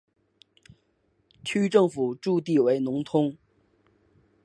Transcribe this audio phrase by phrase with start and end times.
[1.45, 3.37] 区政府驻地为农通。